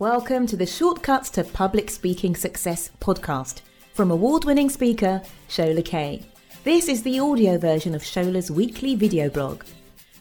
Welcome 0.00 0.48
to 0.48 0.56
the 0.56 0.66
Shortcuts 0.66 1.30
to 1.30 1.44
Public 1.44 1.88
Speaking 1.88 2.34
Success 2.34 2.90
podcast 3.00 3.60
from 3.92 4.10
award 4.10 4.44
winning 4.44 4.68
speaker 4.68 5.22
Shola 5.48 5.84
Kaye. 5.84 6.24
This 6.64 6.88
is 6.88 7.04
the 7.04 7.20
audio 7.20 7.58
version 7.58 7.94
of 7.94 8.02
Shola's 8.02 8.50
weekly 8.50 8.96
video 8.96 9.30
blog. 9.30 9.62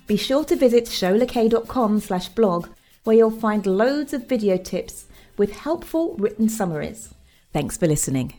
Be 0.06 0.15
sure 0.15 0.46
to 0.46 0.56
visit 0.56 0.86
sholakaye.com 0.86 2.01
slash 2.01 2.29
blog 2.29 2.67
where 3.04 3.15
you'll 3.15 3.31
find 3.31 3.65
loads 3.65 4.13
of 4.13 4.28
video 4.28 4.58
tips 4.58 5.08
with 5.38 5.54
helpful 5.54 6.13
written 6.19 6.49
summaries. 6.49 7.12
Thanks 7.51 7.76
for 7.76 7.87
listening. 7.87 8.35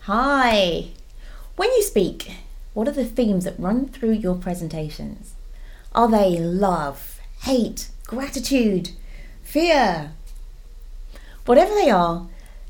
Hi! 0.00 0.88
When 1.56 1.70
you 1.72 1.82
speak, 1.82 2.32
what 2.74 2.88
are 2.88 2.92
the 2.92 3.06
themes 3.06 3.44
that 3.44 3.58
run 3.58 3.88
through 3.88 4.12
your 4.12 4.34
presentations? 4.34 5.32
Are 5.94 6.10
they 6.10 6.38
love, 6.38 7.20
hate, 7.40 7.88
gratitude, 8.06 8.90
fear? 9.48 10.12
Whatever 11.46 11.74
they 11.74 11.88
are, 11.88 12.28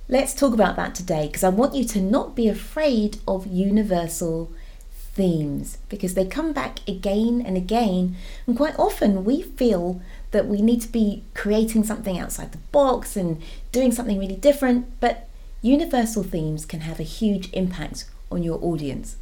let's 0.09 0.33
talk 0.33 0.55
about 0.55 0.77
that 0.77 0.95
today 0.95 1.27
because 1.27 1.43
I 1.43 1.49
want 1.49 1.75
you 1.75 1.85
to 1.85 2.01
not 2.01 2.37
be 2.37 2.47
afraid 2.47 3.19
of 3.27 3.49
universal 3.49 4.53
themes 4.93 5.79
because 5.89 6.15
they 6.15 6.25
come 6.25 6.53
back 6.53 6.79
again 6.87 7.43
and 7.45 7.57
again. 7.57 8.15
And 8.47 8.57
quite 8.57 8.79
often 8.79 9.25
we 9.25 9.43
feel 9.43 10.01
that 10.31 10.47
we 10.47 10.63
need 10.63 10.81
to 10.83 10.93
be 10.93 11.25
creating 11.35 11.83
something 11.83 12.17
outside 12.17 12.53
the 12.53 12.59
box 12.71 13.17
and 13.17 13.43
doing 13.73 13.91
something 13.91 14.17
really 14.17 14.37
different, 14.37 14.87
but 15.01 15.29
universal 15.61 16.23
themes 16.23 16.65
can 16.65 16.81
have 16.81 17.01
a 17.01 17.15
huge 17.19 17.53
impact 17.53 18.05
on 18.31 18.45
your 18.45 18.63
audience. 18.63 19.17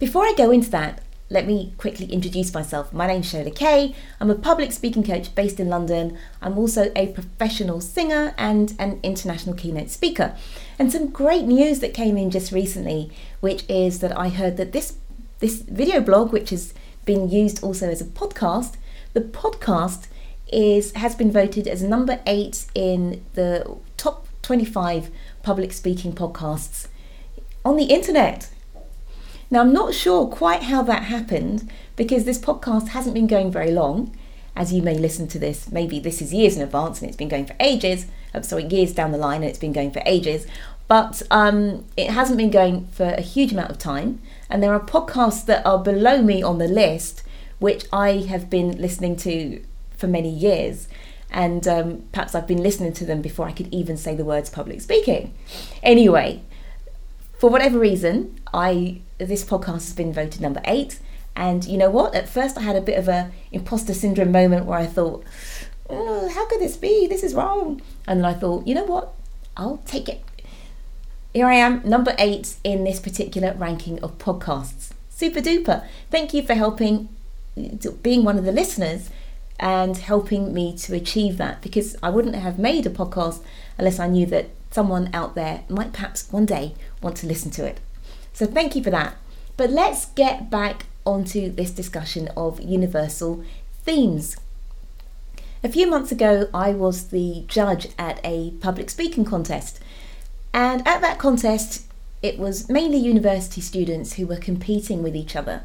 Before 0.00 0.24
I 0.24 0.34
go 0.36 0.50
into 0.50 0.70
that, 0.70 1.02
let 1.32 1.46
me 1.46 1.72
quickly 1.78 2.06
introduce 2.06 2.52
myself. 2.52 2.92
My 2.92 3.06
name's 3.06 3.32
Shola 3.32 3.54
Kaye. 3.54 3.94
I'm 4.20 4.30
a 4.30 4.34
public 4.34 4.70
speaking 4.70 5.02
coach 5.02 5.34
based 5.34 5.58
in 5.58 5.70
London. 5.70 6.18
I'm 6.42 6.58
also 6.58 6.92
a 6.94 7.06
professional 7.08 7.80
singer 7.80 8.34
and 8.36 8.74
an 8.78 9.00
international 9.02 9.56
keynote 9.56 9.88
speaker. 9.88 10.36
And 10.78 10.92
some 10.92 11.08
great 11.08 11.44
news 11.44 11.80
that 11.80 11.94
came 11.94 12.18
in 12.18 12.30
just 12.30 12.52
recently, 12.52 13.10
which 13.40 13.64
is 13.66 14.00
that 14.00 14.16
I 14.16 14.28
heard 14.28 14.58
that 14.58 14.72
this 14.72 14.96
this 15.40 15.62
video 15.62 16.00
blog, 16.00 16.32
which 16.32 16.50
has 16.50 16.74
been 17.06 17.30
used 17.30 17.64
also 17.64 17.88
as 17.88 18.02
a 18.02 18.04
podcast, 18.04 18.74
the 19.14 19.22
podcast 19.22 20.08
is 20.52 20.92
has 20.92 21.14
been 21.14 21.32
voted 21.32 21.66
as 21.66 21.82
number 21.82 22.20
eight 22.26 22.66
in 22.74 23.24
the 23.32 23.78
top 23.96 24.28
25 24.42 25.10
public 25.42 25.72
speaking 25.72 26.12
podcasts 26.12 26.88
on 27.64 27.76
the 27.76 27.84
internet. 27.84 28.50
Now, 29.52 29.60
I'm 29.60 29.72
not 29.74 29.92
sure 29.92 30.26
quite 30.28 30.62
how 30.62 30.82
that 30.84 31.02
happened 31.02 31.70
because 31.94 32.24
this 32.24 32.38
podcast 32.38 32.88
hasn't 32.88 33.12
been 33.12 33.26
going 33.26 33.52
very 33.52 33.70
long. 33.70 34.16
As 34.56 34.72
you 34.72 34.80
may 34.80 34.94
listen 34.96 35.28
to 35.28 35.38
this, 35.38 35.70
maybe 35.70 36.00
this 36.00 36.22
is 36.22 36.32
years 36.32 36.56
in 36.56 36.62
advance 36.62 37.00
and 37.00 37.08
it's 37.10 37.18
been 37.18 37.28
going 37.28 37.44
for 37.44 37.54
ages. 37.60 38.06
I'm 38.32 38.40
oh, 38.40 38.42
sorry, 38.44 38.64
years 38.64 38.94
down 38.94 39.12
the 39.12 39.18
line 39.18 39.42
and 39.42 39.50
it's 39.50 39.58
been 39.58 39.74
going 39.74 39.90
for 39.90 40.02
ages. 40.06 40.46
But 40.88 41.20
um, 41.30 41.84
it 41.98 42.08
hasn't 42.08 42.38
been 42.38 42.50
going 42.50 42.86
for 42.92 43.04
a 43.04 43.20
huge 43.20 43.52
amount 43.52 43.70
of 43.70 43.76
time. 43.76 44.22
And 44.48 44.62
there 44.62 44.72
are 44.72 44.80
podcasts 44.80 45.44
that 45.44 45.66
are 45.66 45.78
below 45.78 46.22
me 46.22 46.42
on 46.42 46.56
the 46.56 46.66
list, 46.66 47.22
which 47.58 47.84
I 47.92 48.20
have 48.30 48.48
been 48.48 48.80
listening 48.80 49.16
to 49.16 49.62
for 49.94 50.06
many 50.06 50.30
years. 50.30 50.88
And 51.30 51.68
um, 51.68 52.04
perhaps 52.12 52.34
I've 52.34 52.48
been 52.48 52.62
listening 52.62 52.94
to 52.94 53.04
them 53.04 53.20
before 53.20 53.48
I 53.48 53.52
could 53.52 53.68
even 53.70 53.98
say 53.98 54.14
the 54.14 54.24
words 54.24 54.48
public 54.48 54.80
speaking. 54.80 55.34
Anyway, 55.82 56.42
for 57.42 57.50
whatever 57.50 57.76
reason, 57.76 58.38
I 58.54 59.00
this 59.18 59.44
podcast 59.44 59.82
has 59.88 59.94
been 59.94 60.12
voted 60.12 60.40
number 60.40 60.60
eight. 60.64 61.00
And 61.34 61.64
you 61.64 61.76
know 61.76 61.90
what? 61.90 62.14
At 62.14 62.28
first, 62.28 62.56
I 62.56 62.60
had 62.60 62.76
a 62.76 62.80
bit 62.80 62.96
of 62.96 63.08
a 63.08 63.32
imposter 63.50 63.94
syndrome 63.94 64.30
moment 64.30 64.64
where 64.64 64.78
I 64.78 64.86
thought, 64.86 65.24
oh, 65.90 66.28
"How 66.28 66.46
could 66.46 66.60
this 66.60 66.76
be? 66.76 67.08
This 67.08 67.24
is 67.24 67.34
wrong." 67.34 67.82
And 68.06 68.20
then 68.20 68.24
I 68.24 68.34
thought, 68.34 68.68
you 68.68 68.76
know 68.76 68.84
what? 68.84 69.12
I'll 69.56 69.78
take 69.78 70.08
it. 70.08 70.22
Here 71.34 71.46
I 71.46 71.54
am, 71.54 71.82
number 71.84 72.14
eight 72.16 72.54
in 72.62 72.84
this 72.84 73.00
particular 73.00 73.54
ranking 73.54 73.98
of 74.04 74.18
podcasts. 74.18 74.90
Super 75.10 75.40
duper! 75.40 75.84
Thank 76.12 76.32
you 76.32 76.44
for 76.44 76.54
helping, 76.54 77.08
being 78.04 78.22
one 78.22 78.38
of 78.38 78.44
the 78.44 78.52
listeners, 78.52 79.10
and 79.58 79.96
helping 79.96 80.54
me 80.54 80.76
to 80.76 80.94
achieve 80.94 81.38
that. 81.38 81.60
Because 81.60 81.96
I 82.04 82.08
wouldn't 82.10 82.36
have 82.36 82.60
made 82.60 82.86
a 82.86 82.90
podcast 82.90 83.42
unless 83.78 83.98
I 83.98 84.06
knew 84.06 84.26
that 84.26 84.46
someone 84.72 85.10
out 85.12 85.34
there 85.34 85.64
might 85.68 85.92
perhaps 85.92 86.30
one 86.32 86.46
day 86.46 86.74
want 87.00 87.16
to 87.18 87.26
listen 87.26 87.50
to 87.52 87.64
it. 87.64 87.80
So 88.32 88.46
thank 88.46 88.74
you 88.74 88.82
for 88.82 88.90
that. 88.90 89.16
But 89.56 89.70
let's 89.70 90.06
get 90.06 90.50
back 90.50 90.86
onto 91.04 91.50
this 91.50 91.70
discussion 91.70 92.28
of 92.36 92.60
universal 92.60 93.44
themes. 93.82 94.36
A 95.64 95.68
few 95.68 95.88
months 95.88 96.10
ago, 96.10 96.48
I 96.52 96.72
was 96.72 97.08
the 97.08 97.44
judge 97.46 97.88
at 97.98 98.18
a 98.24 98.50
public 98.60 98.90
speaking 98.90 99.24
contest. 99.24 99.78
And 100.52 100.86
at 100.86 101.00
that 101.02 101.18
contest, 101.18 101.86
it 102.22 102.38
was 102.38 102.68
mainly 102.68 102.98
university 102.98 103.60
students 103.60 104.14
who 104.14 104.26
were 104.26 104.36
competing 104.36 105.02
with 105.02 105.14
each 105.14 105.36
other. 105.36 105.62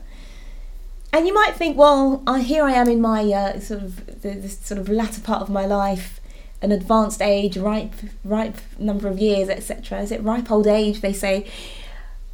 And 1.13 1.25
you 1.25 1.33
might 1.33 1.55
think, 1.55 1.77
well, 1.77 2.23
here 2.35 2.63
I 2.63 2.73
am 2.73 2.89
in 2.89 3.01
my 3.01 3.23
uh, 3.23 3.59
sort 3.59 3.81
of 3.81 4.21
the, 4.21 4.31
the 4.31 4.49
sort 4.49 4.79
of 4.79 4.89
latter 4.89 5.21
part 5.21 5.41
of 5.41 5.49
my 5.49 5.65
life, 5.65 6.19
an 6.61 6.71
advanced 6.71 7.21
age, 7.21 7.57
ripe, 7.57 7.93
ripe 8.23 8.57
number 8.79 9.07
of 9.07 9.19
years, 9.19 9.49
etc. 9.49 10.01
Is 10.01 10.11
it 10.11 10.23
ripe 10.23 10.51
old 10.51 10.67
age? 10.67 11.01
They 11.01 11.13
say. 11.13 11.45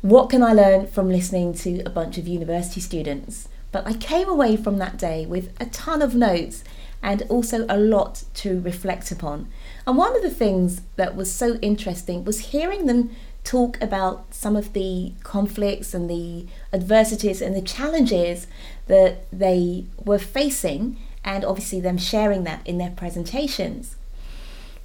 What 0.02 0.30
can 0.30 0.44
I 0.44 0.52
learn 0.52 0.88
from 0.88 1.08
listening 1.08 1.54
to 1.54 1.82
a 1.86 1.90
bunch 1.90 2.18
of 2.18 2.28
university 2.28 2.82
students? 2.82 3.48
But 3.72 3.88
I 3.88 3.94
came 3.94 4.28
away 4.28 4.58
from 4.58 4.78
that 4.80 4.98
day 4.98 5.26
with 5.26 5.56
a 5.62 5.66
ton 5.68 6.02
of 6.02 6.14
notes 6.14 6.66
and 7.02 7.24
also 7.30 7.66
a 7.70 7.78
lot 7.78 8.24
to 8.36 8.60
reflect 8.60 9.12
upon. 9.12 9.48
And 9.88 9.98
one 9.98 10.14
of 10.14 10.22
the 10.22 10.30
things 10.30 10.82
that 10.98 11.16
was 11.16 11.32
so 11.32 11.56
interesting 11.62 12.26
was 12.26 12.52
hearing 12.52 12.86
them 12.86 13.12
talk 13.44 13.82
about 13.82 14.34
some 14.34 14.56
of 14.56 14.74
the 14.74 15.14
conflicts 15.24 15.94
and 15.94 16.10
the 16.10 16.48
adversities 16.72 17.42
and 17.42 17.56
the 17.56 17.62
challenges 17.62 18.48
that 18.88 19.26
they 19.32 19.86
were 20.04 20.20
facing, 20.20 20.98
and 21.24 21.44
obviously 21.44 21.80
them 21.80 21.98
sharing 21.98 22.44
that 22.44 22.66
in 22.66 22.78
their 22.78 22.92
presentations. 22.92 23.96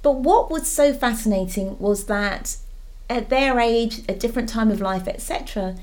But 0.01 0.17
what 0.17 0.49
was 0.49 0.67
so 0.67 0.93
fascinating 0.93 1.77
was 1.79 2.05
that 2.05 2.57
at 3.09 3.29
their 3.29 3.59
age, 3.59 4.01
a 4.07 4.13
different 4.13 4.49
time 4.49 4.71
of 4.71 4.81
life, 4.81 5.07
etc., 5.07 5.75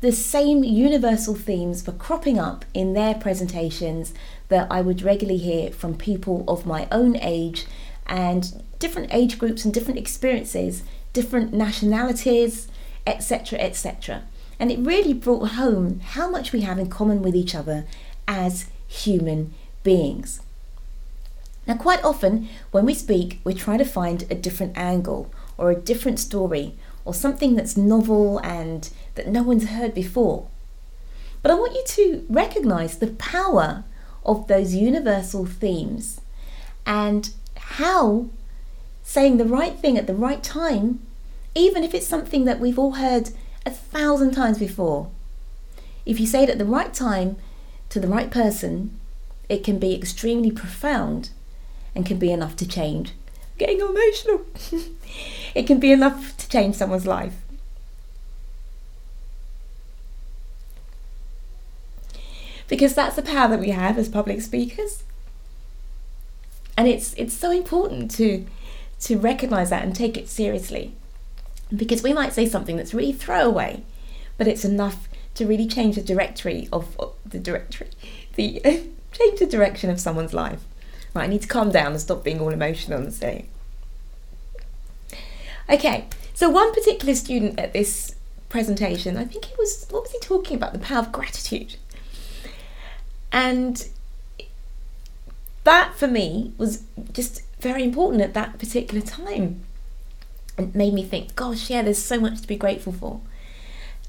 the 0.00 0.12
same 0.12 0.62
universal 0.62 1.34
themes 1.34 1.86
were 1.86 1.92
cropping 1.92 2.38
up 2.38 2.64
in 2.74 2.92
their 2.92 3.14
presentations 3.14 4.12
that 4.48 4.70
I 4.70 4.80
would 4.80 5.02
regularly 5.02 5.38
hear 5.38 5.70
from 5.70 5.96
people 5.96 6.44
of 6.46 6.66
my 6.66 6.86
own 6.92 7.16
age 7.16 7.66
and 8.06 8.62
different 8.78 9.12
age 9.12 9.38
groups 9.38 9.64
and 9.64 9.72
different 9.72 9.98
experiences, 9.98 10.82
different 11.12 11.52
nationalities, 11.52 12.68
etc., 13.06 13.58
etc. 13.58 14.22
And 14.58 14.70
it 14.70 14.78
really 14.78 15.14
brought 15.14 15.50
home 15.50 16.00
how 16.00 16.28
much 16.28 16.52
we 16.52 16.60
have 16.62 16.78
in 16.78 16.88
common 16.88 17.22
with 17.22 17.34
each 17.34 17.54
other 17.54 17.84
as 18.28 18.66
human 18.86 19.54
beings. 19.82 20.40
Now, 21.66 21.76
quite 21.76 22.04
often 22.04 22.48
when 22.70 22.86
we 22.86 22.94
speak, 22.94 23.40
we 23.42 23.52
try 23.52 23.76
to 23.76 23.84
find 23.84 24.24
a 24.30 24.34
different 24.36 24.76
angle 24.76 25.32
or 25.58 25.70
a 25.70 25.80
different 25.80 26.20
story 26.20 26.74
or 27.04 27.14
something 27.14 27.54
that's 27.54 27.76
novel 27.76 28.38
and 28.38 28.88
that 29.14 29.28
no 29.28 29.42
one's 29.42 29.68
heard 29.68 29.94
before. 29.94 30.48
But 31.42 31.50
I 31.50 31.54
want 31.54 31.74
you 31.74 31.84
to 31.86 32.26
recognize 32.28 32.98
the 32.98 33.08
power 33.08 33.84
of 34.24 34.48
those 34.48 34.74
universal 34.74 35.46
themes 35.46 36.20
and 36.84 37.30
how 37.56 38.26
saying 39.02 39.36
the 39.36 39.44
right 39.44 39.78
thing 39.78 39.96
at 39.96 40.06
the 40.06 40.14
right 40.14 40.42
time, 40.42 41.00
even 41.54 41.84
if 41.84 41.94
it's 41.94 42.06
something 42.06 42.44
that 42.44 42.60
we've 42.60 42.78
all 42.78 42.92
heard 42.92 43.30
a 43.64 43.70
thousand 43.70 44.32
times 44.32 44.58
before, 44.58 45.10
if 46.04 46.20
you 46.20 46.26
say 46.26 46.42
it 46.42 46.50
at 46.50 46.58
the 46.58 46.64
right 46.64 46.92
time 46.92 47.36
to 47.88 48.00
the 48.00 48.08
right 48.08 48.30
person, 48.30 48.98
it 49.48 49.62
can 49.62 49.78
be 49.78 49.94
extremely 49.94 50.50
profound 50.50 51.30
and 51.96 52.04
can 52.04 52.18
be 52.18 52.30
enough 52.30 52.54
to 52.56 52.68
change. 52.68 53.12
getting 53.58 53.80
emotional. 53.80 54.42
it 55.54 55.66
can 55.66 55.80
be 55.80 55.90
enough 55.90 56.36
to 56.36 56.48
change 56.50 56.76
someone's 56.76 57.06
life. 57.06 57.34
Because 62.68 62.94
that's 62.94 63.16
the 63.16 63.22
power 63.22 63.48
that 63.48 63.60
we 63.60 63.70
have 63.70 63.96
as 63.96 64.10
public 64.10 64.42
speakers. 64.42 65.04
And 66.76 66.86
it's 66.86 67.14
it's 67.14 67.32
so 67.32 67.50
important 67.50 68.10
to 68.12 68.44
to 69.00 69.16
recognize 69.16 69.70
that 69.70 69.82
and 69.82 69.94
take 69.96 70.18
it 70.18 70.28
seriously. 70.28 70.94
Because 71.74 72.02
we 72.02 72.12
might 72.12 72.34
say 72.34 72.46
something 72.46 72.76
that's 72.76 72.92
really 72.92 73.12
throwaway, 73.12 73.82
but 74.36 74.46
it's 74.46 74.64
enough 74.64 75.08
to 75.34 75.46
really 75.46 75.66
change 75.66 75.94
the 75.96 76.02
directory 76.02 76.68
of, 76.72 76.98
of 77.00 77.14
the 77.24 77.38
directory, 77.38 77.88
the 78.34 78.60
change 79.12 79.38
the 79.38 79.46
direction 79.46 79.88
of 79.88 79.98
someone's 79.98 80.34
life. 80.34 80.62
Right, 81.16 81.24
I 81.24 81.28
need 81.28 81.42
to 81.42 81.48
calm 81.48 81.70
down 81.70 81.92
and 81.92 82.00
stop 82.00 82.22
being 82.22 82.40
all 82.40 82.50
emotional 82.50 82.98
and 82.98 83.12
say. 83.12 83.46
Okay, 85.70 86.06
so 86.34 86.50
one 86.50 86.74
particular 86.74 87.14
student 87.14 87.58
at 87.58 87.72
this 87.72 88.14
presentation, 88.50 89.16
I 89.16 89.24
think 89.24 89.46
he 89.46 89.54
was, 89.58 89.86
what 89.90 90.02
was 90.02 90.12
he 90.12 90.18
talking 90.20 90.58
about? 90.58 90.74
The 90.74 90.78
power 90.78 90.98
of 90.98 91.12
gratitude. 91.12 91.76
And 93.32 93.88
that 95.64 95.94
for 95.96 96.06
me 96.06 96.52
was 96.58 96.82
just 97.12 97.42
very 97.60 97.82
important 97.82 98.20
at 98.20 98.34
that 98.34 98.58
particular 98.58 99.00
time. 99.00 99.64
It 100.58 100.74
made 100.74 100.92
me 100.92 101.02
think, 101.02 101.34
gosh, 101.34 101.70
yeah, 101.70 101.80
there's 101.80 101.98
so 101.98 102.20
much 102.20 102.42
to 102.42 102.46
be 102.46 102.56
grateful 102.56 102.92
for. 102.92 103.22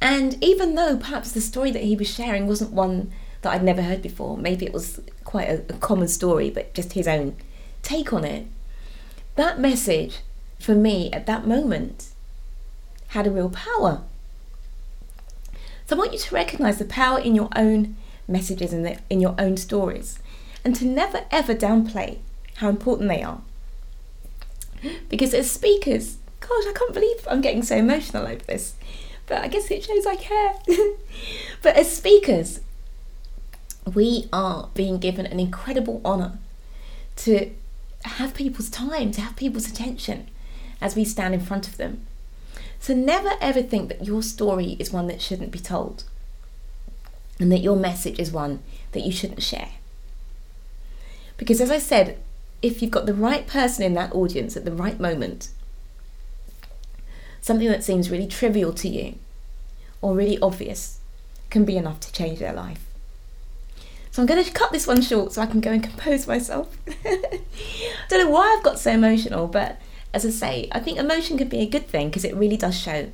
And 0.01 0.42
even 0.44 0.75
though 0.75 0.98
perhaps 0.98 1.31
the 1.31 1.42
story 1.42 1.71
that 1.71 1.83
he 1.83 1.95
was 1.95 2.13
sharing 2.13 2.48
wasn't 2.48 2.74
one 2.74 3.13
that 3.42 3.54
I'd 3.54 3.63
never 3.63 3.81
heard 3.81 4.01
before, 4.01 4.38
maybe 4.38 4.66
it 4.66 4.74
was 4.74 5.00
quite 5.24 5.50
a, 5.50 5.62
a 5.69 5.78
common 5.78 6.07
story, 6.07 6.50
but 6.50 6.74
just 6.74 6.94
his 6.94 7.07
own 7.07 7.36
take 7.81 8.12
on 8.12 8.24
it, 8.24 8.48
that 9.36 9.60
message 9.60 10.19
for 10.60 10.74
me 10.74 11.12
at 11.12 11.25
that 11.28 11.48
moment 11.48 12.10
had 13.10 13.28
a 13.28 13.31
real 13.31 13.50
power. 13.50 14.01
So 15.86 15.95
I 15.95 16.00
want 16.00 16.13
you 16.13 16.19
to 16.19 16.36
recognize 16.36 16.80
the 16.80 16.86
power 16.86 17.19
in 17.19 17.36
your 17.36 17.50
own 17.56 17.95
messages 18.28 18.74
and 18.74 18.86
in, 18.86 19.00
in 19.10 19.22
your 19.22 19.36
own 19.38 19.56
stories 19.56 20.19
and 20.66 20.75
to 20.75 20.86
never 20.86 21.25
ever 21.31 21.56
downplay 21.56 22.18
how 22.56 22.68
important 22.68 23.07
they 23.10 23.24
are. 23.24 23.42
Because 25.07 25.33
as 25.33 25.50
speakers, 25.50 26.18
gosh, 26.42 26.66
I 26.68 26.74
can't 26.75 26.94
believe 26.94 27.25
I'm 27.28 27.42
getting 27.42 27.63
so 27.63 27.78
emotional 27.78 28.28
over 28.28 28.44
this, 28.44 28.75
but 29.28 29.44
I 29.44 29.48
guess 29.48 29.72
it 29.72 29.83
shows 29.83 30.06
I 30.06 30.16
care. 30.16 30.56
but 31.62 31.78
as 31.78 31.95
speakers, 31.95 32.60
we 33.94 34.28
are 34.34 34.69
being 34.74 34.98
given 34.98 35.25
an 35.25 35.39
incredible 35.39 36.01
honour 36.04 36.38
to 37.18 37.51
have 38.04 38.34
people's 38.34 38.69
time, 38.69 39.12
to 39.12 39.22
have 39.22 39.36
people's 39.36 39.69
attention 39.69 40.28
as 40.81 40.95
we 40.95 41.04
stand 41.04 41.34
in 41.34 41.39
front 41.39 41.68
of 41.68 41.78
them. 41.78 42.06
So 42.80 42.94
never 42.94 43.31
ever 43.42 43.62
think 43.62 43.89
that 43.89 44.06
your 44.06 44.22
story 44.22 44.75
is 44.80 44.92
one 44.92 45.07
that 45.07 45.22
shouldn't 45.22 45.51
be 45.51 45.60
told 45.60 46.04
and 47.39 47.51
that 47.51 47.60
your 47.60 47.75
message 47.75 48.19
is 48.19 48.31
one 48.31 48.62
that 48.92 49.01
you 49.01 49.12
shouldn't 49.12 49.44
share. 49.44 49.69
Because 51.38 51.62
as 51.62 51.72
I 51.72 51.80
said, 51.80 52.19
if 52.62 52.81
you've 52.81 52.92
got 52.92 53.06
the 53.06 53.13
right 53.13 53.45
person 53.45 53.83
in 53.83 53.94
that 53.94 54.13
audience 54.13 54.57
at 54.57 54.66
the 54.66 54.72
right 54.72 55.00
moment, 55.00 55.50
something 57.42 57.68
that 57.68 57.83
seems 57.83 58.10
really 58.10 58.28
trivial 58.28 58.74
to 58.74 58.90
you 58.90 59.16
or 60.01 60.16
really 60.16 60.40
obvious 60.40 61.00
can 61.50 61.63
be 61.63 61.78
enough 61.78 62.00
to 62.01 62.12
change 62.12 62.40
their 62.40 62.54
life. 62.54 62.87
So 64.18 64.24
I'm 64.24 64.28
going 64.28 64.44
to 64.44 64.52
cut 64.52 64.72
this 64.72 64.88
one 64.88 65.04
short 65.04 65.34
so 65.34 65.44
I 65.44 65.46
can 65.46 65.60
go 65.62 65.69
and 65.69 65.84
compose 65.84 66.25
myself. 66.25 66.75
I 67.06 67.40
don't 68.10 68.25
know 68.25 68.31
why 68.31 68.56
I've 68.58 68.64
got 68.64 68.80
so 68.80 68.90
emotional, 68.90 69.46
but 69.46 69.80
as 70.12 70.25
I 70.25 70.31
say, 70.31 70.68
I 70.72 70.80
think 70.80 70.98
emotion 70.98 71.38
can 71.38 71.50
be 71.50 71.60
a 71.60 71.68
good 71.68 71.88
thing 71.88 72.10
because 72.10 72.25
it 72.25 72.36
really 72.36 72.58
does 72.58 72.75
show 72.75 73.12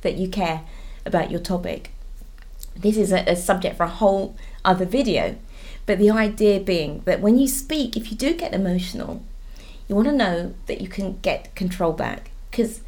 that 0.00 0.14
you 0.14 0.30
care 0.30 0.62
about 1.04 1.30
your 1.30 1.40
topic. 1.40 1.90
This 2.74 2.96
is 2.96 3.12
a, 3.12 3.18
a 3.28 3.36
subject 3.36 3.76
for 3.76 3.82
a 3.82 3.90
whole 3.90 4.34
other 4.64 4.86
video, 4.86 5.36
but 5.84 5.98
the 5.98 6.08
idea 6.10 6.58
being 6.58 7.02
that 7.04 7.20
when 7.20 7.38
you 7.38 7.46
speak, 7.46 7.94
if 7.94 8.10
you 8.10 8.16
do 8.16 8.32
get 8.32 8.54
emotional, 8.54 9.22
you 9.88 9.94
want 9.94 10.08
to 10.08 10.14
know 10.14 10.54
that 10.68 10.80
you 10.80 10.88
can 10.88 11.18
get 11.20 11.54
control 11.54 11.92
back 11.92 12.30
because 12.50 12.80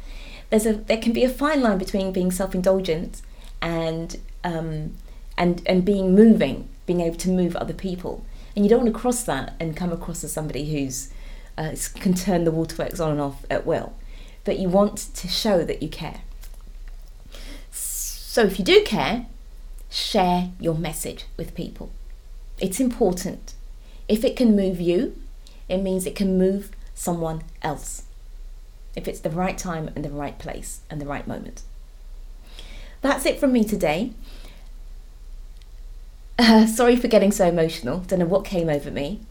there's 0.49 0.65
a 0.65 0.73
there 0.73 0.97
can 0.97 1.13
be 1.13 1.23
a 1.23 1.29
fine 1.29 1.61
line 1.61 1.77
between 1.77 2.11
being 2.11 2.31
self-indulgent 2.31 3.21
and 3.61 4.19
um, 4.43 4.95
and 5.37 5.61
and 5.67 5.85
being 5.85 6.15
moving 6.15 6.67
being 6.85 7.01
able 7.01 7.17
to 7.17 7.29
move 7.29 7.55
other 7.55 7.73
people. 7.73 8.25
And 8.55 8.63
you 8.65 8.69
don't 8.69 8.83
want 8.83 8.93
to 8.93 8.99
cross 8.99 9.23
that 9.23 9.55
and 9.59 9.75
come 9.75 9.91
across 9.91 10.23
as 10.23 10.31
somebody 10.31 10.71
who's 10.71 11.09
uh, 11.57 11.75
can 11.95 12.13
turn 12.13 12.43
the 12.43 12.51
waterworks 12.51 12.99
on 12.99 13.11
and 13.11 13.21
off 13.21 13.45
at 13.49 13.65
will. 13.65 13.93
But 14.43 14.59
you 14.59 14.69
want 14.69 14.97
to 14.97 15.27
show 15.27 15.63
that 15.63 15.81
you 15.81 15.89
care. 15.89 16.21
So 17.71 18.43
if 18.43 18.59
you 18.59 18.65
do 18.65 18.83
care, 18.83 19.27
share 19.89 20.51
your 20.59 20.75
message 20.75 21.25
with 21.37 21.55
people. 21.55 21.91
It's 22.59 22.79
important. 22.79 23.53
If 24.07 24.23
it 24.23 24.35
can 24.35 24.55
move 24.55 24.81
you, 24.81 25.15
it 25.69 25.77
means 25.77 26.05
it 26.05 26.15
can 26.15 26.37
move 26.37 26.71
someone 26.93 27.43
else. 27.61 28.03
If 28.95 29.07
it's 29.07 29.19
the 29.19 29.29
right 29.29 29.57
time 29.57 29.89
and 29.95 30.03
the 30.03 30.09
right 30.09 30.37
place 30.37 30.81
and 30.89 30.99
the 30.99 31.05
right 31.05 31.27
moment. 31.27 31.61
That's 33.01 33.25
it 33.25 33.39
from 33.39 33.53
me 33.53 33.63
today. 33.63 34.13
Uh, 36.37 36.65
sorry 36.67 36.95
for 36.95 37.07
getting 37.07 37.31
so 37.31 37.47
emotional. 37.47 37.99
Don't 37.99 38.19
know 38.19 38.25
what 38.25 38.45
came 38.45 38.69
over 38.69 38.91
me. 38.91 39.21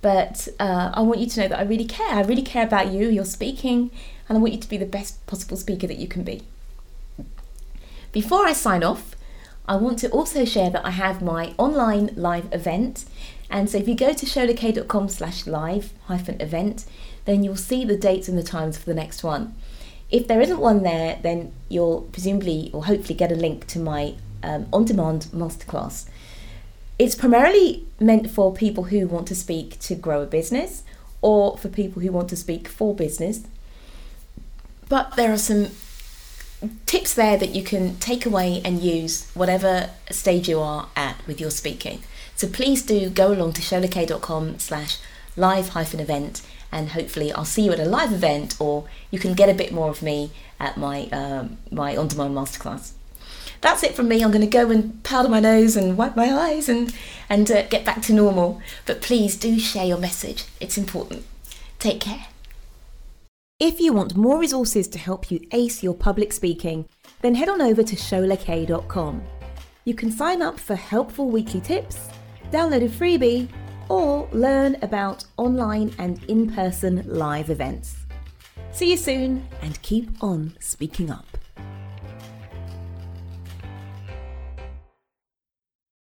But 0.00 0.48
uh, 0.58 0.90
I 0.92 1.00
want 1.02 1.20
you 1.20 1.26
to 1.28 1.40
know 1.40 1.48
that 1.48 1.58
I 1.58 1.62
really 1.62 1.84
care. 1.84 2.16
I 2.16 2.22
really 2.22 2.42
care 2.42 2.66
about 2.66 2.92
you, 2.92 3.08
your 3.08 3.24
speaking, 3.24 3.90
and 4.28 4.36
I 4.36 4.40
want 4.40 4.52
you 4.52 4.60
to 4.60 4.68
be 4.68 4.76
the 4.76 4.84
best 4.84 5.24
possible 5.26 5.56
speaker 5.56 5.86
that 5.86 5.98
you 5.98 6.08
can 6.08 6.24
be. 6.24 6.42
Before 8.10 8.44
I 8.44 8.52
sign 8.52 8.82
off, 8.82 9.14
I 9.66 9.76
want 9.76 10.00
to 10.00 10.10
also 10.10 10.44
share 10.44 10.70
that 10.70 10.84
I 10.84 10.90
have 10.90 11.22
my 11.22 11.54
online 11.56 12.10
live 12.16 12.52
event. 12.52 13.04
And 13.48 13.70
so 13.70 13.78
if 13.78 13.86
you 13.86 13.94
go 13.94 14.12
to 14.12 14.26
sholakaye.com 14.26 15.08
slash 15.08 15.46
live 15.46 15.92
hyphen 16.06 16.40
event, 16.40 16.84
then 17.24 17.44
you'll 17.44 17.54
see 17.54 17.84
the 17.84 17.96
dates 17.96 18.28
and 18.28 18.36
the 18.36 18.42
times 18.42 18.76
for 18.76 18.86
the 18.86 18.94
next 18.94 19.22
one. 19.22 19.54
If 20.10 20.26
there 20.26 20.40
isn't 20.40 20.58
one 20.58 20.82
there, 20.82 21.20
then 21.22 21.52
you'll 21.68 22.02
presumably 22.12 22.70
or 22.74 22.86
hopefully 22.86 23.14
get 23.14 23.30
a 23.30 23.36
link 23.36 23.68
to 23.68 23.78
my 23.78 24.16
um, 24.42 24.66
on 24.72 24.84
demand 24.84 25.28
masterclass 25.32 26.08
it's 27.02 27.16
primarily 27.16 27.84
meant 27.98 28.30
for 28.30 28.54
people 28.54 28.84
who 28.84 29.08
want 29.08 29.26
to 29.26 29.34
speak 29.34 29.76
to 29.80 29.96
grow 29.96 30.22
a 30.22 30.26
business 30.26 30.84
or 31.20 31.58
for 31.58 31.68
people 31.68 32.00
who 32.00 32.12
want 32.12 32.28
to 32.28 32.36
speak 32.36 32.68
for 32.68 32.94
business. 32.94 33.42
But 34.88 35.16
there 35.16 35.32
are 35.32 35.38
some 35.38 35.70
tips 36.86 37.12
there 37.14 37.36
that 37.36 37.56
you 37.56 37.64
can 37.64 37.96
take 37.96 38.24
away 38.24 38.62
and 38.64 38.80
use 38.80 39.28
whatever 39.34 39.90
stage 40.12 40.48
you 40.48 40.60
are 40.60 40.90
at 40.94 41.16
with 41.26 41.40
your 41.40 41.50
speaking. 41.50 42.04
So 42.36 42.46
please 42.46 42.84
do 42.84 43.10
go 43.10 43.32
along 43.32 43.54
to 43.54 43.62
sholakaye.com 43.62 44.60
slash 44.60 44.98
live 45.36 45.70
hyphen 45.70 45.98
event 45.98 46.40
and 46.70 46.90
hopefully 46.90 47.32
I'll 47.32 47.44
see 47.44 47.62
you 47.62 47.72
at 47.72 47.80
a 47.80 47.84
live 47.84 48.12
event 48.12 48.54
or 48.60 48.84
you 49.10 49.18
can 49.18 49.34
get 49.34 49.48
a 49.48 49.54
bit 49.54 49.72
more 49.72 49.90
of 49.90 50.02
me 50.02 50.30
at 50.60 50.76
my 50.76 51.08
um, 51.08 51.58
my 51.72 51.96
on-demand 51.96 52.36
masterclass 52.36 52.92
that's 53.62 53.82
it 53.82 53.94
from 53.94 54.08
me. 54.08 54.22
I'm 54.22 54.30
going 54.30 54.42
to 54.42 54.46
go 54.46 54.70
and 54.70 55.02
powder 55.04 55.28
my 55.28 55.40
nose 55.40 55.76
and 55.76 55.96
wipe 55.96 56.16
my 56.16 56.30
eyes 56.30 56.68
and, 56.68 56.94
and 57.30 57.50
uh, 57.50 57.62
get 57.68 57.84
back 57.84 58.02
to 58.02 58.12
normal. 58.12 58.60
But 58.84 59.00
please 59.00 59.36
do 59.36 59.58
share 59.58 59.86
your 59.86 59.98
message, 59.98 60.44
it's 60.60 60.76
important. 60.76 61.24
Take 61.78 62.00
care. 62.00 62.26
If 63.58 63.80
you 63.80 63.92
want 63.92 64.16
more 64.16 64.38
resources 64.38 64.88
to 64.88 64.98
help 64.98 65.30
you 65.30 65.46
ace 65.52 65.82
your 65.82 65.94
public 65.94 66.32
speaking, 66.32 66.88
then 67.22 67.36
head 67.36 67.48
on 67.48 67.62
over 67.62 67.84
to 67.84 67.94
sholakaye.com. 67.94 69.22
You 69.84 69.94
can 69.94 70.10
sign 70.10 70.42
up 70.42 70.58
for 70.58 70.74
helpful 70.74 71.30
weekly 71.30 71.60
tips, 71.60 72.08
download 72.50 72.84
a 72.84 72.88
freebie, 72.88 73.48
or 73.88 74.28
learn 74.32 74.76
about 74.82 75.24
online 75.36 75.94
and 75.98 76.22
in 76.24 76.52
person 76.52 77.04
live 77.06 77.50
events. 77.50 77.96
See 78.72 78.90
you 78.90 78.96
soon 78.96 79.46
and 79.60 79.80
keep 79.82 80.10
on 80.22 80.56
speaking 80.58 81.10
up. 81.10 81.31